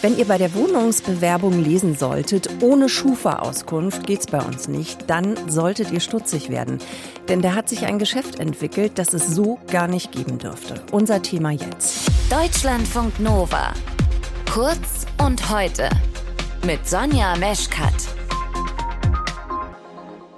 Wenn 0.00 0.16
ihr 0.16 0.26
bei 0.26 0.38
der 0.38 0.54
Wohnungsbewerbung 0.54 1.62
lesen 1.62 1.96
solltet, 1.96 2.62
ohne 2.62 2.88
Schufa-Auskunft 2.88 4.06
geht's 4.06 4.26
bei 4.26 4.40
uns 4.40 4.68
nicht, 4.68 5.10
dann 5.10 5.36
solltet 5.48 5.90
ihr 5.90 6.00
stutzig 6.00 6.50
werden. 6.50 6.78
Denn 7.28 7.42
da 7.42 7.54
hat 7.54 7.68
sich 7.68 7.84
ein 7.84 7.98
Geschäft 7.98 8.38
entwickelt, 8.38 8.92
das 8.98 9.12
es 9.12 9.26
so 9.28 9.58
gar 9.70 9.88
nicht 9.88 10.12
geben 10.12 10.38
dürfte. 10.38 10.80
Unser 10.92 11.20
Thema 11.20 11.50
jetzt. 11.50 12.10
Deutschlandfunk 12.30 13.18
Nova. 13.18 13.72
Kurz 14.52 15.06
und 15.20 15.50
heute. 15.50 15.88
Mit 16.64 16.88
Sonja 16.88 17.36
Meschkat. 17.36 17.94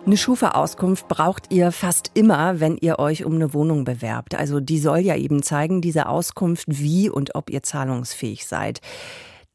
Eine 0.07 0.17
Schufa-Auskunft 0.17 1.07
braucht 1.07 1.53
ihr 1.53 1.71
fast 1.71 2.11
immer, 2.15 2.59
wenn 2.59 2.77
ihr 2.79 2.99
euch 2.99 3.25
um 3.25 3.35
eine 3.35 3.53
Wohnung 3.53 3.85
bewerbt. 3.85 4.35
Also 4.35 4.59
die 4.59 4.79
soll 4.79 5.01
ja 5.01 5.15
eben 5.15 5.43
zeigen, 5.43 5.83
diese 5.83 6.09
Auskunft, 6.09 6.65
wie 6.67 7.11
und 7.11 7.35
ob 7.35 7.51
ihr 7.51 7.63
zahlungsfähig 7.63 8.47
seid. 8.47 8.81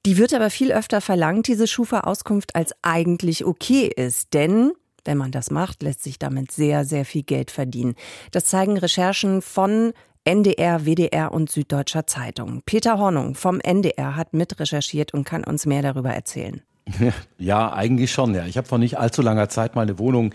Die 0.06 0.18
wird 0.18 0.36
aber 0.36 0.52
viel 0.52 0.72
öfter 0.72 1.02
verlangt, 1.02 1.48
diese 1.48 1.66
Schufa-Auskunft, 1.66 2.56
als 2.56 2.76
eigentlich 2.84 3.44
okay 3.44 3.88
ist. 3.88 4.36
Denn 4.36 4.74
wenn 5.04 5.18
man 5.18 5.32
das 5.32 5.50
macht, 5.50 5.82
lässt 5.82 6.04
sich 6.04 6.20
damit 6.20 6.52
sehr, 6.52 6.86
sehr 6.86 7.06
viel 7.06 7.24
Geld 7.24 7.50
verdienen. 7.50 7.96
Das 8.30 8.46
zeigen 8.46 8.78
Recherchen 8.78 9.42
von 9.42 9.94
NDR, 10.24 10.86
WDR 10.86 11.32
und 11.32 11.50
Süddeutscher 11.50 12.06
Zeitung. 12.06 12.62
Peter 12.68 13.00
Hornung 13.00 13.34
vom 13.34 13.60
NDR 13.60 14.16
hat 14.16 14.34
mitrecherchiert 14.34 15.12
und 15.14 15.24
kann 15.24 15.44
uns 15.44 15.66
mehr 15.66 15.82
darüber 15.82 16.12
erzählen. 16.12 16.62
Ja, 17.40 17.74
eigentlich 17.74 18.12
schon. 18.12 18.36
Ja, 18.36 18.46
ich 18.46 18.58
habe 18.58 18.68
vor 18.68 18.78
nicht 18.78 19.00
allzu 19.00 19.24
langer 19.24 19.50
Zeit 19.50 19.76
mal 19.76 19.82
eine 19.82 19.98
Wohnung 19.98 20.34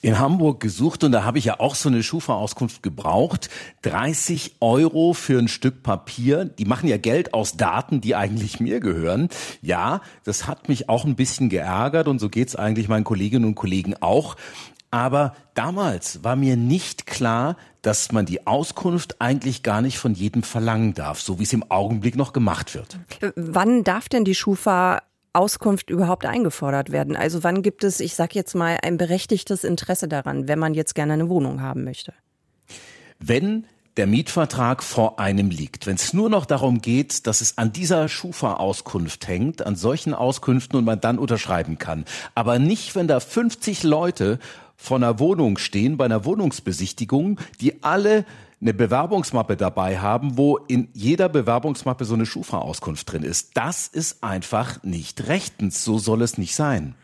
in 0.00 0.18
Hamburg 0.18 0.58
gesucht 0.60 1.04
und 1.04 1.12
da 1.12 1.22
habe 1.24 1.38
ich 1.38 1.44
ja 1.44 1.60
auch 1.60 1.76
so 1.76 1.88
eine 1.88 2.02
Schufa-Auskunft 2.02 2.82
gebraucht. 2.82 3.50
30 3.82 4.56
Euro 4.60 5.12
für 5.12 5.38
ein 5.38 5.46
Stück 5.46 5.82
Papier. 5.84 6.44
Die 6.44 6.64
machen 6.64 6.88
ja 6.88 6.96
Geld 6.96 7.34
aus 7.34 7.56
Daten, 7.56 8.00
die 8.00 8.16
eigentlich 8.16 8.58
mir 8.58 8.80
gehören. 8.80 9.28
Ja, 9.60 10.00
das 10.24 10.48
hat 10.48 10.68
mich 10.68 10.88
auch 10.88 11.04
ein 11.04 11.14
bisschen 11.14 11.48
geärgert 11.48 12.08
und 12.08 12.18
so 12.18 12.28
geht's 12.28 12.56
eigentlich 12.56 12.88
meinen 12.88 13.04
Kolleginnen 13.04 13.44
und 13.44 13.54
Kollegen 13.54 13.94
auch. 14.00 14.36
Aber 14.90 15.34
damals 15.54 16.22
war 16.22 16.36
mir 16.36 16.56
nicht 16.56 17.06
klar, 17.06 17.56
dass 17.80 18.12
man 18.12 18.26
die 18.26 18.46
Auskunft 18.46 19.20
eigentlich 19.20 19.62
gar 19.62 19.80
nicht 19.80 19.98
von 19.98 20.14
jedem 20.14 20.42
verlangen 20.42 20.94
darf, 20.94 21.20
so 21.20 21.38
wie 21.38 21.44
es 21.44 21.52
im 21.52 21.70
Augenblick 21.70 22.16
noch 22.16 22.32
gemacht 22.32 22.74
wird. 22.74 22.98
Wann 23.36 23.84
darf 23.84 24.08
denn 24.08 24.24
die 24.24 24.34
Schufa 24.34 25.00
Auskunft 25.32 25.90
überhaupt 25.90 26.26
eingefordert 26.26 26.92
werden? 26.92 27.16
Also 27.16 27.42
wann 27.42 27.62
gibt 27.62 27.84
es, 27.84 28.00
ich 28.00 28.14
sage 28.14 28.32
jetzt 28.34 28.54
mal, 28.54 28.78
ein 28.82 28.96
berechtigtes 28.96 29.64
Interesse 29.64 30.08
daran, 30.08 30.48
wenn 30.48 30.58
man 30.58 30.74
jetzt 30.74 30.94
gerne 30.94 31.14
eine 31.14 31.28
Wohnung 31.28 31.62
haben 31.62 31.84
möchte? 31.84 32.12
Wenn 33.18 33.64
der 33.96 34.06
Mietvertrag 34.06 34.82
vor 34.82 35.18
einem 35.18 35.50
liegt, 35.50 35.86
wenn 35.86 35.96
es 35.96 36.14
nur 36.14 36.30
noch 36.30 36.46
darum 36.46 36.80
geht, 36.80 37.26
dass 37.26 37.42
es 37.42 37.58
an 37.58 37.72
dieser 37.72 38.08
Schufa-Auskunft 38.08 39.28
hängt, 39.28 39.64
an 39.66 39.76
solchen 39.76 40.14
Auskünften 40.14 40.78
und 40.78 40.84
man 40.84 41.00
dann 41.00 41.18
unterschreiben 41.18 41.78
kann, 41.78 42.06
aber 42.34 42.58
nicht, 42.58 42.94
wenn 42.94 43.06
da 43.06 43.20
50 43.20 43.82
Leute 43.82 44.38
vor 44.76 44.96
einer 44.96 45.18
Wohnung 45.18 45.58
stehen, 45.58 45.98
bei 45.98 46.06
einer 46.06 46.24
Wohnungsbesichtigung, 46.24 47.38
die 47.60 47.82
alle 47.82 48.24
eine 48.62 48.72
Bewerbungsmappe 48.72 49.56
dabei 49.56 49.98
haben, 49.98 50.38
wo 50.38 50.56
in 50.56 50.88
jeder 50.94 51.28
Bewerbungsmappe 51.28 52.04
so 52.04 52.14
eine 52.14 52.26
Schufa-Auskunft 52.26 53.10
drin 53.10 53.24
ist. 53.24 53.50
Das 53.54 53.88
ist 53.88 54.22
einfach 54.22 54.82
nicht 54.84 55.26
rechtens. 55.26 55.84
So 55.84 55.98
soll 55.98 56.22
es 56.22 56.38
nicht 56.38 56.54
sein. 56.54 56.94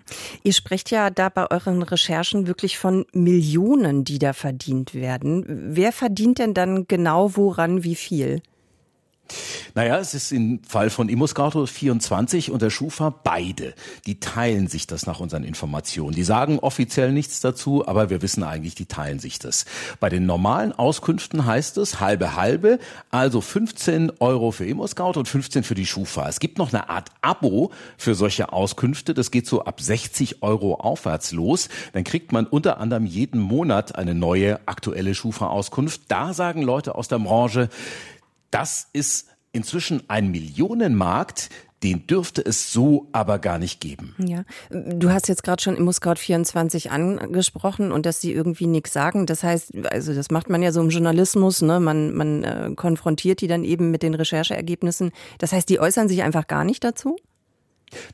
Ihr 0.44 0.52
sprecht 0.52 0.90
ja 0.90 1.10
da 1.10 1.28
bei 1.28 1.50
euren 1.50 1.82
Recherchen 1.82 2.46
wirklich 2.46 2.78
von 2.78 3.04
Millionen, 3.12 4.04
die 4.04 4.20
da 4.20 4.32
verdient 4.32 4.94
werden. 4.94 5.44
Wer 5.48 5.90
verdient 5.92 6.38
denn 6.38 6.54
dann 6.54 6.86
genau 6.86 7.36
woran 7.36 7.82
wie 7.82 7.96
viel? 7.96 8.40
Naja, 9.74 9.98
es 9.98 10.14
ist 10.14 10.32
im 10.32 10.60
Fall 10.64 10.90
von 10.90 11.08
Immoscato 11.08 11.66
24 11.66 12.50
und 12.50 12.62
der 12.62 12.70
Schufa 12.70 13.10
beide. 13.10 13.74
Die 14.06 14.20
teilen 14.20 14.68
sich 14.68 14.86
das 14.86 15.06
nach 15.06 15.20
unseren 15.20 15.44
Informationen. 15.44 16.14
Die 16.14 16.24
sagen 16.24 16.58
offiziell 16.58 17.12
nichts 17.12 17.40
dazu, 17.40 17.86
aber 17.86 18.10
wir 18.10 18.22
wissen 18.22 18.42
eigentlich, 18.42 18.74
die 18.74 18.86
teilen 18.86 19.18
sich 19.18 19.38
das. 19.38 19.66
Bei 20.00 20.08
den 20.08 20.26
normalen 20.26 20.72
Auskünften 20.72 21.46
heißt 21.46 21.78
es 21.78 22.00
halbe 22.00 22.36
halbe, 22.36 22.78
also 23.10 23.40
15 23.40 24.12
Euro 24.20 24.50
für 24.50 24.66
Immoscout 24.66 25.12
und 25.16 25.28
15 25.28 25.62
für 25.62 25.74
die 25.74 25.86
Schufa. 25.86 26.28
Es 26.28 26.40
gibt 26.40 26.58
noch 26.58 26.72
eine 26.72 26.88
Art 26.88 27.10
Abo 27.20 27.72
für 27.96 28.14
solche 28.14 28.52
Auskünfte. 28.52 29.14
Das 29.14 29.30
geht 29.30 29.46
so 29.46 29.64
ab 29.64 29.80
60 29.80 30.42
Euro 30.42 30.74
aufwärts 30.74 31.32
los. 31.32 31.68
Dann 31.92 32.04
kriegt 32.04 32.32
man 32.32 32.46
unter 32.46 32.78
anderem 32.78 33.06
jeden 33.06 33.40
Monat 33.40 33.94
eine 33.96 34.14
neue 34.14 34.60
aktuelle 34.66 35.14
Schufa-Auskunft. 35.14 36.02
Da 36.08 36.32
sagen 36.32 36.62
Leute 36.62 36.94
aus 36.94 37.08
der 37.08 37.18
Branche, 37.18 37.68
das 38.50 38.88
ist 38.92 39.28
inzwischen 39.52 40.02
ein 40.08 40.30
Millionenmarkt, 40.30 41.50
den 41.82 42.06
dürfte 42.06 42.44
es 42.44 42.72
so 42.72 43.08
aber 43.12 43.38
gar 43.38 43.58
nicht 43.58 43.80
geben. 43.80 44.14
Ja, 44.18 44.42
du 44.70 45.10
hast 45.10 45.28
jetzt 45.28 45.44
gerade 45.44 45.62
schon 45.62 45.76
Immuscout 45.76 46.16
24 46.16 46.90
angesprochen 46.90 47.92
und 47.92 48.04
dass 48.04 48.20
sie 48.20 48.32
irgendwie 48.32 48.66
nichts 48.66 48.92
sagen. 48.92 49.26
Das 49.26 49.44
heißt, 49.44 49.86
also 49.86 50.12
das 50.12 50.30
macht 50.30 50.50
man 50.50 50.62
ja 50.62 50.72
so 50.72 50.80
im 50.80 50.88
Journalismus, 50.88 51.62
ne? 51.62 51.78
Man, 51.78 52.14
man 52.14 52.44
äh, 52.44 52.70
konfrontiert 52.74 53.40
die 53.40 53.46
dann 53.46 53.62
eben 53.62 53.90
mit 53.90 54.02
den 54.02 54.14
Rechercheergebnissen. 54.14 55.12
Das 55.38 55.52
heißt, 55.52 55.68
die 55.68 55.78
äußern 55.78 56.08
sich 56.08 56.22
einfach 56.22 56.48
gar 56.48 56.64
nicht 56.64 56.82
dazu? 56.82 57.16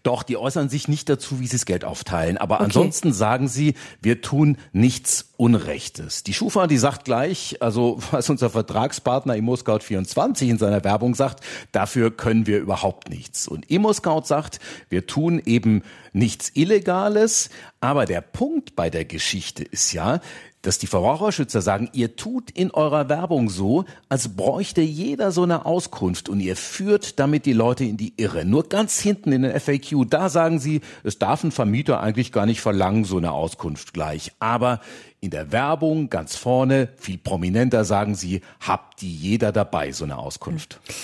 Doch, 0.04 0.22
die 0.22 0.36
äußern 0.36 0.68
sich 0.68 0.86
nicht 0.86 1.08
dazu, 1.08 1.40
wie 1.40 1.46
sie 1.46 1.56
das 1.56 1.64
Geld 1.64 1.84
aufteilen. 1.84 2.36
Aber 2.36 2.56
okay. 2.56 2.64
ansonsten 2.64 3.14
sagen 3.14 3.48
sie, 3.48 3.72
wir 4.02 4.20
tun 4.20 4.58
nichts 4.72 5.30
Unrechtes. 5.38 6.22
Die 6.22 6.34
Schufa, 6.34 6.66
die 6.66 6.76
sagt 6.76 7.06
gleich, 7.06 7.56
also 7.60 7.98
was 8.10 8.28
unser 8.28 8.50
Vertragspartner 8.50 9.34
ImmoScout24 9.34 10.50
in 10.50 10.58
seiner 10.58 10.84
Werbung 10.84 11.14
sagt, 11.14 11.42
dafür 11.72 12.10
können 12.10 12.46
wir 12.46 12.58
überhaupt 12.58 13.08
nichts. 13.08 13.48
Und 13.48 13.70
ImmoScout 13.70 14.24
sagt, 14.26 14.60
wir 14.90 15.06
tun 15.06 15.40
eben 15.44 15.82
nichts 16.14 16.50
Illegales. 16.54 17.50
Aber 17.80 18.06
der 18.06 18.22
Punkt 18.22 18.74
bei 18.74 18.88
der 18.88 19.04
Geschichte 19.04 19.62
ist 19.62 19.92
ja, 19.92 20.20
dass 20.62 20.78
die 20.78 20.86
Verbraucherschützer 20.86 21.60
sagen, 21.60 21.90
ihr 21.92 22.16
tut 22.16 22.50
in 22.50 22.70
eurer 22.70 23.10
Werbung 23.10 23.50
so, 23.50 23.84
als 24.08 24.34
bräuchte 24.34 24.80
jeder 24.80 25.30
so 25.30 25.42
eine 25.42 25.66
Auskunft 25.66 26.30
und 26.30 26.40
ihr 26.40 26.56
führt 26.56 27.18
damit 27.18 27.44
die 27.44 27.52
Leute 27.52 27.84
in 27.84 27.98
die 27.98 28.14
Irre. 28.16 28.46
Nur 28.46 28.68
ganz 28.70 28.98
hinten 28.98 29.32
in 29.32 29.42
den 29.42 29.60
FAQ, 29.60 30.08
da 30.08 30.30
sagen 30.30 30.58
sie, 30.60 30.80
es 31.02 31.18
darf 31.18 31.44
ein 31.44 31.52
Vermieter 31.52 32.00
eigentlich 32.00 32.32
gar 32.32 32.46
nicht 32.46 32.62
verlangen, 32.62 33.04
so 33.04 33.18
eine 33.18 33.32
Auskunft 33.32 33.92
gleich. 33.92 34.32
Aber 34.38 34.80
in 35.20 35.30
der 35.30 35.52
Werbung 35.52 36.08
ganz 36.08 36.36
vorne, 36.36 36.88
viel 36.96 37.18
prominenter 37.18 37.84
sagen 37.84 38.14
sie, 38.14 38.40
habt 38.60 39.02
die 39.02 39.14
jeder 39.14 39.52
dabei, 39.52 39.92
so 39.92 40.04
eine 40.04 40.16
Auskunft. 40.16 40.80
Hm. 40.86 40.94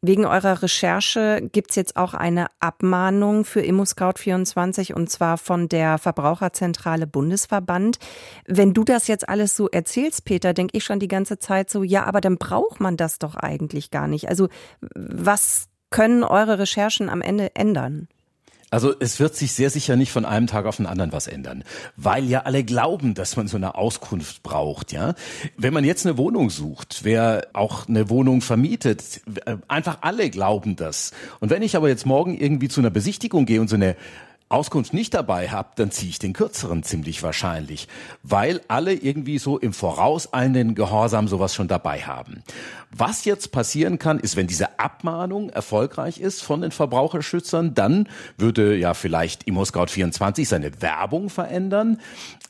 Wegen 0.00 0.26
eurer 0.26 0.62
Recherche 0.62 1.40
gibt's 1.50 1.74
jetzt 1.74 1.96
auch 1.96 2.14
eine 2.14 2.46
Abmahnung 2.60 3.44
für 3.44 3.60
ImmoScout24 3.60 4.94
und 4.94 5.10
zwar 5.10 5.38
von 5.38 5.68
der 5.68 5.98
Verbraucherzentrale 5.98 7.08
Bundesverband. 7.08 7.98
Wenn 8.46 8.74
du 8.74 8.84
das 8.84 9.08
jetzt 9.08 9.28
alles 9.28 9.56
so 9.56 9.68
erzählst, 9.68 10.24
Peter, 10.24 10.54
denke 10.54 10.78
ich 10.78 10.84
schon 10.84 11.00
die 11.00 11.08
ganze 11.08 11.40
Zeit 11.40 11.68
so, 11.68 11.82
ja, 11.82 12.04
aber 12.04 12.20
dann 12.20 12.38
braucht 12.38 12.78
man 12.78 12.96
das 12.96 13.18
doch 13.18 13.34
eigentlich 13.34 13.90
gar 13.90 14.06
nicht. 14.06 14.28
Also 14.28 14.48
was 14.94 15.66
können 15.90 16.22
eure 16.22 16.60
Recherchen 16.60 17.08
am 17.08 17.20
Ende 17.20 17.56
ändern? 17.56 18.06
Also 18.70 18.94
es 19.00 19.18
wird 19.18 19.34
sich 19.34 19.52
sehr 19.52 19.70
sicher 19.70 19.96
nicht 19.96 20.12
von 20.12 20.26
einem 20.26 20.46
Tag 20.46 20.66
auf 20.66 20.76
den 20.76 20.86
anderen 20.86 21.12
was 21.12 21.26
ändern, 21.26 21.64
weil 21.96 22.24
ja 22.24 22.40
alle 22.40 22.64
glauben, 22.64 23.14
dass 23.14 23.36
man 23.36 23.48
so 23.48 23.56
eine 23.56 23.76
Auskunft 23.76 24.42
braucht, 24.42 24.92
ja. 24.92 25.14
Wenn 25.56 25.72
man 25.72 25.84
jetzt 25.84 26.04
eine 26.06 26.18
Wohnung 26.18 26.50
sucht, 26.50 27.00
wer 27.02 27.46
auch 27.54 27.88
eine 27.88 28.10
Wohnung 28.10 28.42
vermietet, 28.42 29.22
äh, 29.46 29.56
einfach 29.68 29.98
alle 30.02 30.28
glauben 30.28 30.76
das. 30.76 31.12
Und 31.40 31.48
wenn 31.48 31.62
ich 31.62 31.76
aber 31.76 31.88
jetzt 31.88 32.04
morgen 32.04 32.38
irgendwie 32.38 32.68
zu 32.68 32.80
einer 32.80 32.90
Besichtigung 32.90 33.46
gehe 33.46 33.60
und 33.60 33.68
so 33.68 33.76
eine 33.76 33.96
Auskunft 34.48 34.94
nicht 34.94 35.12
dabei 35.14 35.50
habt, 35.50 35.78
dann 35.78 35.90
ziehe 35.90 36.10
ich 36.10 36.18
den 36.18 36.32
kürzeren 36.32 36.82
ziemlich 36.82 37.22
wahrscheinlich, 37.22 37.86
weil 38.22 38.62
alle 38.68 38.94
irgendwie 38.94 39.38
so 39.38 39.58
im 39.58 39.72
vorauseilenden 39.72 40.74
Gehorsam 40.74 41.28
sowas 41.28 41.54
schon 41.54 41.68
dabei 41.68 42.02
haben. 42.02 42.42
Was 42.90 43.26
jetzt 43.26 43.52
passieren 43.52 43.98
kann, 43.98 44.18
ist, 44.18 44.36
wenn 44.36 44.46
diese 44.46 44.78
Abmahnung 44.78 45.50
erfolgreich 45.50 46.18
ist 46.18 46.42
von 46.42 46.62
den 46.62 46.70
Verbraucherschützern, 46.70 47.74
dann 47.74 48.08
würde 48.38 48.76
ja 48.76 48.94
vielleicht 48.94 49.46
ImmoScout24 49.46 50.46
seine 50.46 50.80
Werbung 50.80 51.28
verändern. 51.28 52.00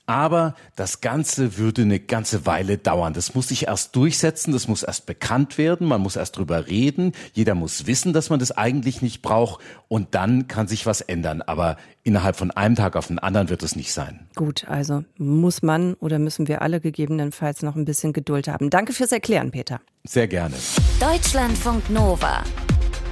Aber 0.07 0.55
das 0.77 1.01
Ganze 1.03 1.59
würde 1.59 1.83
eine 1.83 2.01
ganze 2.01 2.47
Weile 2.47 2.79
dauern. 2.79 3.13
Das 3.13 3.35
muss 3.35 3.49
sich 3.49 3.67
erst 3.67 3.95
durchsetzen, 3.95 4.53
das 4.53 4.69
muss 4.69 4.83
erst 4.83 5.05
bekannt 5.05 5.59
werden, 5.59 5.87
man 5.87 6.01
muss 6.01 6.17
erst 6.17 6.39
drüber 6.39 6.67
reden, 6.69 7.13
jeder 7.35 7.55
muss 7.55 7.87
wissen, 7.87 8.13
dass 8.15 8.31
man 8.31 8.39
das 8.39 8.53
eigentlich 8.53 9.03
nicht 9.03 9.21
braucht 9.21 9.61
und 9.89 10.15
dann 10.15 10.49
kann 10.49 10.69
sich 10.69 10.87
was 10.87 11.03
ändern. 11.03 11.43
Aber 11.43 11.77
innerhalb 12.03 12.37
von 12.37 12.51
einem 12.51 12.75
Tag 12.75 12.97
auf 12.97 13.09
den 13.09 13.19
anderen 13.19 13.49
wird 13.49 13.63
es 13.63 13.77
nicht 13.77 13.93
sein. 13.93 14.29
Gut, 14.35 14.67
also 14.69 15.05
muss 15.17 15.63
man 15.63 15.95
oder 15.95 16.19
müssen 16.19 16.49
wir 16.49 16.63
alle 16.63 16.81
gegebenenfalls 16.81 17.63
noch 17.63 17.77
ein 17.77 17.85
bisschen 17.85 18.13
Geduld 18.13 18.49
haben. 18.49 18.71
Danke 18.71 18.93
fürs 18.93 19.13
Erklären, 19.13 19.51
Peter. 19.51 19.81
Sehr 20.05 20.29
gerne. 20.29 20.57
Deutschlandfunk 21.01 21.91
Nova. 21.91 22.43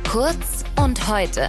Kurz 0.08 0.64
und 0.76 1.08
heute. 1.08 1.49